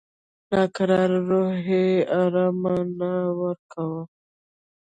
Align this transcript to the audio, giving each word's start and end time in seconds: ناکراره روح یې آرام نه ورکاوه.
ناکراره 0.51 1.19
روح 1.29 1.55
یې 1.69 1.85
آرام 2.21 2.61
نه 2.99 3.11
ورکاوه. 3.39 4.01